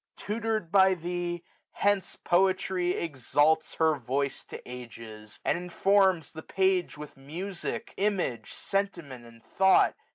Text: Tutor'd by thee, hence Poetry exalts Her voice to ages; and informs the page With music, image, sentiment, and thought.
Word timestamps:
Tutor'd 0.17 0.71
by 0.71 0.95
thee, 0.95 1.43
hence 1.73 2.15
Poetry 2.15 2.93
exalts 2.93 3.75
Her 3.75 3.93
voice 3.93 4.43
to 4.45 4.59
ages; 4.67 5.39
and 5.45 5.59
informs 5.59 6.31
the 6.31 6.41
page 6.41 6.97
With 6.97 7.17
music, 7.17 7.93
image, 7.97 8.51
sentiment, 8.51 9.27
and 9.27 9.43
thought. 9.43 9.93